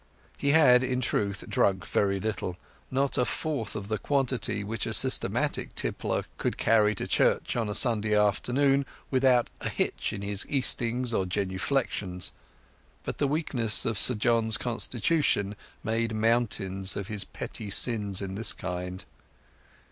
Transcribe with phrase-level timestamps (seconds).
[0.35, 5.75] He had, in truth, drunk very little—not a fourth of the quantity which a systematic
[5.75, 11.13] tippler could carry to church on a Sunday afternoon without a hitch in his eastings
[11.13, 12.31] or genuflections;
[13.03, 18.53] but the weakness of Sir John's constitution made mountains of his petty sins in this
[18.53, 19.05] kind.